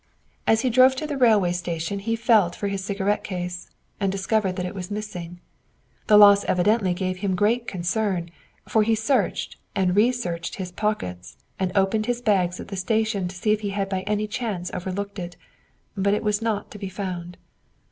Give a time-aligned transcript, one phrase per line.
[0.47, 3.69] As he drove to the railway station he felt for his cigarette case,
[3.99, 5.39] and discovered that it was missing.
[6.07, 8.31] The loss evidently gave him great concern,
[8.67, 13.35] for he searched and researched his pockets and opened his bags at the station to
[13.35, 15.37] see if he had by any chance overlooked it,
[15.95, 17.37] but it was not to be found.